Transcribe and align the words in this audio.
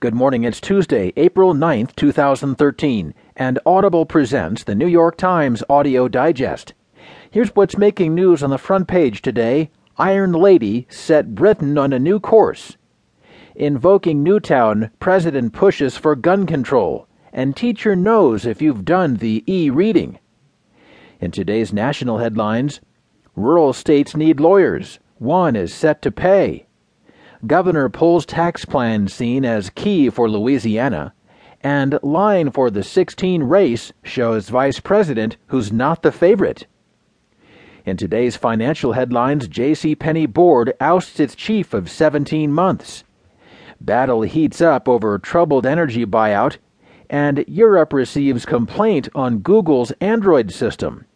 Good 0.00 0.14
morning. 0.14 0.44
It's 0.44 0.62
Tuesday, 0.62 1.12
April 1.18 1.52
9th, 1.52 1.94
2013, 1.94 3.12
and 3.36 3.58
Audible 3.66 4.06
presents 4.06 4.64
the 4.64 4.74
New 4.74 4.86
York 4.86 5.18
Times 5.18 5.62
Audio 5.68 6.08
Digest. 6.08 6.72
Here's 7.30 7.54
what's 7.54 7.76
making 7.76 8.14
news 8.14 8.42
on 8.42 8.48
the 8.48 8.56
front 8.56 8.88
page 8.88 9.20
today 9.20 9.70
Iron 9.98 10.32
Lady 10.32 10.86
set 10.88 11.34
Britain 11.34 11.76
on 11.76 11.92
a 11.92 11.98
new 11.98 12.18
course. 12.18 12.78
Invoking 13.54 14.22
Newtown, 14.22 14.90
President 15.00 15.52
pushes 15.52 15.98
for 15.98 16.16
gun 16.16 16.46
control, 16.46 17.06
and 17.30 17.54
teacher 17.54 17.94
knows 17.94 18.46
if 18.46 18.62
you've 18.62 18.86
done 18.86 19.16
the 19.16 19.44
e 19.46 19.68
reading. 19.68 20.18
In 21.20 21.30
today's 21.30 21.74
national 21.74 22.16
headlines, 22.16 22.80
rural 23.36 23.74
states 23.74 24.16
need 24.16 24.40
lawyers. 24.40 24.98
One 25.18 25.54
is 25.56 25.74
set 25.74 26.00
to 26.00 26.10
pay. 26.10 26.68
Governor 27.46 27.88
pulls 27.88 28.26
tax 28.26 28.66
plan 28.66 29.08
seen 29.08 29.46
as 29.46 29.70
key 29.70 30.10
for 30.10 30.28
Louisiana, 30.28 31.14
and 31.62 31.98
line 32.02 32.50
for 32.50 32.70
the 32.70 32.82
16 32.82 33.44
race 33.44 33.92
shows 34.02 34.50
vice 34.50 34.78
president 34.78 35.38
who's 35.46 35.72
not 35.72 36.02
the 36.02 36.12
favorite. 36.12 36.66
In 37.86 37.96
today's 37.96 38.36
financial 38.36 38.92
headlines, 38.92 39.48
J.C. 39.48 39.94
Penney 39.94 40.26
board 40.26 40.74
ousts 40.80 41.18
its 41.18 41.34
chief 41.34 41.72
of 41.72 41.90
17 41.90 42.52
months. 42.52 43.04
Battle 43.80 44.20
heats 44.20 44.60
up 44.60 44.86
over 44.86 45.18
troubled 45.18 45.64
energy 45.64 46.04
buyout, 46.04 46.58
and 47.08 47.42
Europe 47.48 47.94
receives 47.94 48.44
complaint 48.44 49.08
on 49.14 49.38
Google's 49.38 49.92
Android 49.92 50.52
system. 50.52 51.06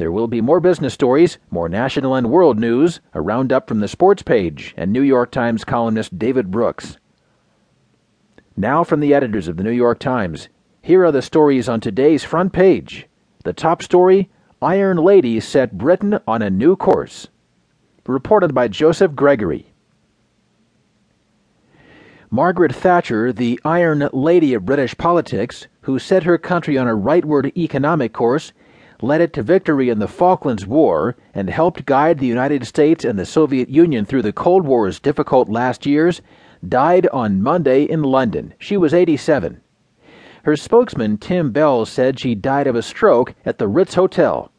There 0.00 0.10
will 0.10 0.28
be 0.28 0.40
more 0.40 0.60
business 0.60 0.94
stories, 0.94 1.36
more 1.50 1.68
national 1.68 2.14
and 2.14 2.30
world 2.30 2.58
news, 2.58 3.00
a 3.12 3.20
roundup 3.20 3.68
from 3.68 3.80
the 3.80 3.86
sports 3.86 4.22
page, 4.22 4.72
and 4.74 4.90
New 4.90 5.02
York 5.02 5.30
Times 5.30 5.62
columnist 5.62 6.18
David 6.18 6.50
Brooks. 6.50 6.96
Now, 8.56 8.82
from 8.82 9.00
the 9.00 9.12
editors 9.12 9.46
of 9.46 9.58
the 9.58 9.62
New 9.62 9.70
York 9.70 9.98
Times, 9.98 10.48
here 10.80 11.04
are 11.04 11.12
the 11.12 11.20
stories 11.20 11.68
on 11.68 11.80
today's 11.82 12.24
front 12.24 12.54
page. 12.54 13.08
The 13.44 13.52
top 13.52 13.82
story 13.82 14.30
Iron 14.62 14.96
Lady 14.96 15.38
set 15.38 15.76
Britain 15.76 16.18
on 16.26 16.40
a 16.40 16.48
new 16.48 16.76
course. 16.76 17.28
Reported 18.06 18.54
by 18.54 18.68
Joseph 18.68 19.14
Gregory. 19.14 19.70
Margaret 22.30 22.74
Thatcher, 22.74 23.34
the 23.34 23.60
Iron 23.66 24.08
Lady 24.14 24.54
of 24.54 24.64
British 24.64 24.96
politics, 24.96 25.66
who 25.82 25.98
set 25.98 26.22
her 26.22 26.38
country 26.38 26.78
on 26.78 26.88
a 26.88 26.96
rightward 26.96 27.54
economic 27.54 28.14
course, 28.14 28.54
led 29.02 29.20
it 29.20 29.32
to 29.32 29.42
victory 29.42 29.88
in 29.88 29.98
the 29.98 30.08
Falklands 30.08 30.66
War, 30.66 31.16
and 31.34 31.48
helped 31.48 31.86
guide 31.86 32.18
the 32.18 32.26
United 32.26 32.66
States 32.66 33.04
and 33.04 33.18
the 33.18 33.24
Soviet 33.24 33.68
Union 33.68 34.04
through 34.04 34.22
the 34.22 34.32
Cold 34.32 34.64
War's 34.64 35.00
difficult 35.00 35.48
last 35.48 35.86
years, 35.86 36.20
died 36.66 37.06
on 37.08 37.42
Monday 37.42 37.84
in 37.84 38.02
London. 38.02 38.54
She 38.58 38.76
was 38.76 38.92
87. 38.92 39.60
Her 40.42 40.56
spokesman, 40.56 41.18
Tim 41.18 41.50
Bell, 41.50 41.84
said 41.84 42.18
she 42.18 42.34
died 42.34 42.66
of 42.66 42.76
a 42.76 42.82
stroke 42.82 43.34
at 43.44 43.58
the 43.58 43.68
Ritz 43.68 43.94
Hotel. 43.94 44.50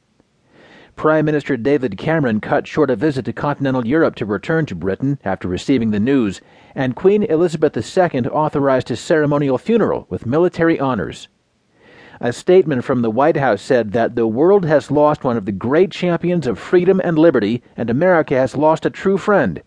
Prime 0.96 1.26
Minister 1.26 1.58
David 1.58 1.98
Cameron 1.98 2.40
cut 2.42 2.68
short 2.68 2.92
a 2.92 2.96
visit 2.96 3.26
to 3.26 3.34
continental 3.34 3.88
Europe 3.88 4.14
to 4.16 4.26
return 4.26 4.68
to 4.68 4.76
Britain 4.76 5.18
after 5.24 5.48
receiving 5.48 5.90
the 5.90 6.00
news, 6.00 6.42
and 6.76 6.96
Queen 6.96 7.24
Elizabeth 7.24 7.76
II 7.76 8.28
authorized 8.28 8.90
his 8.90 9.00
ceremonial 9.00 9.58
funeral 9.58 10.06
with 10.10 10.28
military 10.28 10.80
honors. 10.80 11.28
A 12.24 12.32
statement 12.32 12.84
from 12.84 13.02
the 13.02 13.10
White 13.10 13.38
House 13.38 13.64
said 13.64 13.94
that 13.94 14.16
the 14.16 14.28
world 14.28 14.64
has 14.66 14.92
lost 14.92 15.24
one 15.24 15.38
of 15.38 15.46
the 15.46 15.52
great 15.52 15.90
champions 15.90 16.46
of 16.46 16.60
freedom 16.60 17.02
and 17.04 17.18
liberty, 17.18 17.64
and 17.76 17.90
America 17.90 18.36
has 18.36 18.56
lost 18.56 18.86
a 18.86 18.92
true 18.92 19.18
friend. 19.18 19.64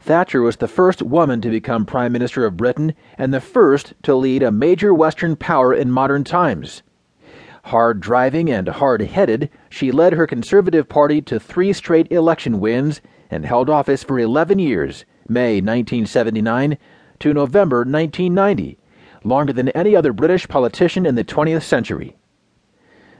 Thatcher 0.00 0.42
was 0.42 0.56
the 0.56 0.66
first 0.66 1.00
woman 1.00 1.40
to 1.42 1.48
become 1.48 1.86
Prime 1.86 2.10
Minister 2.10 2.44
of 2.44 2.56
Britain 2.56 2.92
and 3.16 3.32
the 3.32 3.40
first 3.40 3.94
to 4.02 4.16
lead 4.16 4.42
a 4.42 4.50
major 4.50 4.92
Western 4.92 5.36
power 5.36 5.72
in 5.72 5.92
modern 5.92 6.24
times. 6.24 6.82
Hard 7.66 8.00
driving 8.00 8.50
and 8.50 8.66
hard 8.66 9.00
headed, 9.02 9.50
she 9.70 9.92
led 9.92 10.14
her 10.14 10.26
Conservative 10.26 10.88
Party 10.88 11.22
to 11.22 11.38
three 11.38 11.72
straight 11.72 12.10
election 12.10 12.58
wins 12.58 13.00
and 13.30 13.46
held 13.46 13.70
office 13.70 14.02
for 14.02 14.18
11 14.18 14.58
years, 14.58 15.04
May 15.28 15.60
1979 15.60 16.78
to 17.20 17.32
November 17.32 17.84
1990 17.84 18.76
longer 19.24 19.52
than 19.52 19.70
any 19.70 19.96
other 19.96 20.12
British 20.12 20.46
politician 20.46 21.06
in 21.06 21.14
the 21.14 21.24
20th 21.24 21.62
century. 21.62 22.16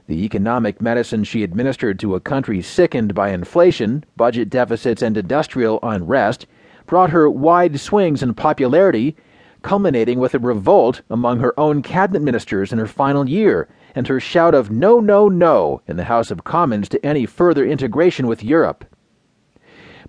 The 0.07 0.25
economic 0.25 0.83
medicine 0.83 1.25
she 1.25 1.43
administered 1.43 1.99
to 2.01 2.15
a 2.15 2.21
country 2.21 2.61
sickened 2.61 3.15
by 3.15 3.31
inflation, 3.31 4.05
budget 4.17 4.51
deficits, 4.51 5.01
and 5.01 5.17
industrial 5.17 5.79
unrest 5.83 6.47
brought 6.87 7.11
her 7.11 7.31
wide 7.31 7.81
swings 7.81 8.23
in 8.23 8.35
popularity, 8.35 9.17
culminating 9.63 10.19
with 10.19 10.35
a 10.35 10.39
revolt 10.39 11.01
among 11.09 11.41
her 11.41 11.59
own 11.59 11.81
cabinet 11.81 12.21
ministers 12.21 12.71
in 12.71 12.79
her 12.79 12.87
final 12.87 13.27
year 13.27 13.67
and 13.95 14.07
her 14.07 14.21
shout 14.21 14.55
of 14.55 14.71
no, 14.71 15.01
no, 15.01 15.29
no 15.29 15.81
in 15.87 15.97
the 15.97 16.05
House 16.05 16.31
of 16.31 16.45
Commons 16.45 16.89
to 16.91 17.07
any 17.07 17.25
further 17.25 17.65
integration 17.65 18.27
with 18.27 18.45
Europe. 18.45 18.85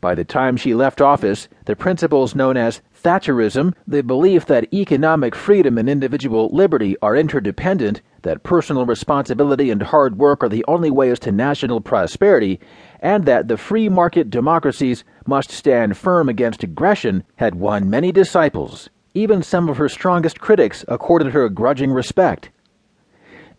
By 0.06 0.14
the 0.14 0.24
time 0.24 0.56
she 0.56 0.76
left 0.76 1.02
office, 1.02 1.48
the 1.66 1.76
principles 1.76 2.36
known 2.36 2.58
as 2.58 2.80
Thatcherism, 3.04 3.74
the 3.88 4.04
belief 4.04 4.46
that 4.46 4.72
economic 4.72 5.34
freedom 5.34 5.80
and 5.80 5.90
individual 5.90 6.48
liberty 6.54 6.96
are 7.02 7.16
interdependent, 7.16 8.04
that 8.22 8.44
personal 8.44 8.86
responsibility 8.86 9.72
and 9.72 9.82
hard 9.82 10.20
work 10.20 10.44
are 10.44 10.48
the 10.50 10.64
only 10.68 10.92
ways 10.92 11.18
to 11.22 11.32
national 11.32 11.82
prosperity, 11.82 12.60
and 13.00 13.26
that 13.26 13.48
the 13.48 13.58
free 13.58 13.90
market 13.90 14.30
democracies 14.30 15.04
must 15.26 15.50
stand 15.50 15.98
firm 15.98 16.30
against 16.30 16.62
aggression, 16.62 17.24
had 17.38 17.56
won 17.56 17.90
many 17.90 18.12
disciples. 18.12 18.92
Even 19.16 19.42
some 19.42 19.70
of 19.70 19.78
her 19.78 19.90
strongest 19.90 20.40
critics 20.40 20.86
accorded 20.88 21.34
her 21.34 21.50
grudging 21.50 21.92
respect. 21.92 22.52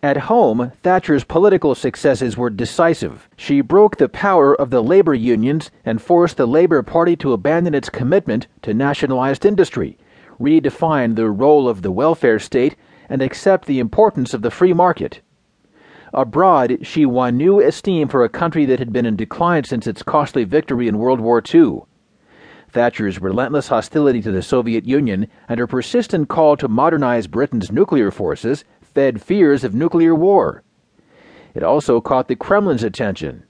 At 0.02 0.16
home, 0.18 0.72
Thatcher's 0.82 1.24
political 1.24 1.74
successes 1.74 2.36
were 2.36 2.50
decisive. 2.50 3.28
She 3.36 3.60
broke 3.62 3.96
the 3.96 4.08
power 4.08 4.54
of 4.54 4.70
the 4.70 4.82
labor 4.82 5.14
unions 5.14 5.70
and 5.84 6.02
forced 6.02 6.36
the 6.36 6.46
Labour 6.46 6.82
Party 6.82 7.16
to 7.16 7.32
abandon 7.32 7.74
its 7.74 7.88
commitment 7.88 8.46
to 8.62 8.74
nationalized 8.74 9.46
industry, 9.46 9.96
redefine 10.38 11.16
the 11.16 11.30
role 11.30 11.66
of 11.68 11.80
the 11.80 11.90
welfare 11.90 12.38
state, 12.38 12.76
and 13.08 13.22
accept 13.22 13.66
the 13.66 13.78
importance 13.78 14.34
of 14.34 14.42
the 14.42 14.50
free 14.50 14.74
market. 14.74 15.22
Abroad, 16.12 16.78
she 16.82 17.06
won 17.06 17.36
new 17.36 17.60
esteem 17.60 18.08
for 18.08 18.22
a 18.22 18.28
country 18.28 18.64
that 18.66 18.78
had 18.78 18.92
been 18.92 19.06
in 19.06 19.16
decline 19.16 19.64
since 19.64 19.86
its 19.86 20.02
costly 20.02 20.44
victory 20.44 20.88
in 20.88 20.98
World 20.98 21.20
War 21.20 21.42
II. 21.42 21.80
Thatcher's 22.68 23.20
relentless 23.20 23.68
hostility 23.68 24.20
to 24.22 24.30
the 24.30 24.42
Soviet 24.42 24.84
Union 24.84 25.28
and 25.48 25.58
her 25.58 25.66
persistent 25.66 26.28
call 26.28 26.56
to 26.58 26.68
modernize 26.68 27.26
Britain's 27.26 27.72
nuclear 27.72 28.10
forces 28.10 28.64
fed 28.96 29.20
fears 29.20 29.62
of 29.62 29.74
nuclear 29.74 30.14
war. 30.14 30.62
It 31.54 31.62
also 31.62 32.00
caught 32.00 32.28
the 32.28 32.34
Kremlin's 32.34 32.82
attention. 32.82 33.42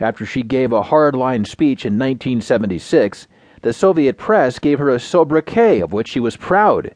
After 0.00 0.24
she 0.24 0.42
gave 0.42 0.72
a 0.72 0.84
hardline 0.84 1.46
speech 1.46 1.84
in 1.84 1.98
1976, 1.98 3.26
the 3.60 3.74
Soviet 3.74 4.16
press 4.16 4.58
gave 4.58 4.78
her 4.78 4.88
a 4.88 4.98
sobriquet 4.98 5.80
of 5.80 5.92
which 5.92 6.08
she 6.08 6.18
was 6.18 6.38
proud 6.38 6.94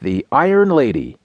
the 0.00 0.26
Iron 0.32 0.70
Lady. 0.70 1.18